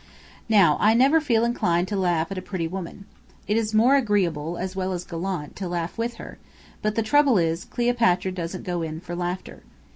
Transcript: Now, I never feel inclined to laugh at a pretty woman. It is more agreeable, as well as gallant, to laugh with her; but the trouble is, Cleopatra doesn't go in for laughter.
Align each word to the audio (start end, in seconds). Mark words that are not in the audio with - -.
Now, 0.49 0.77
I 0.79 0.95
never 0.95 1.21
feel 1.21 1.45
inclined 1.45 1.87
to 1.89 1.95
laugh 1.95 2.31
at 2.31 2.37
a 2.39 2.41
pretty 2.41 2.67
woman. 2.67 3.05
It 3.47 3.55
is 3.55 3.71
more 3.75 3.95
agreeable, 3.97 4.57
as 4.57 4.75
well 4.75 4.93
as 4.93 5.03
gallant, 5.05 5.55
to 5.57 5.67
laugh 5.67 5.95
with 5.95 6.15
her; 6.15 6.39
but 6.81 6.95
the 6.95 7.03
trouble 7.03 7.37
is, 7.37 7.65
Cleopatra 7.65 8.31
doesn't 8.31 8.63
go 8.63 8.81
in 8.81 8.99
for 8.99 9.15
laughter. 9.15 9.61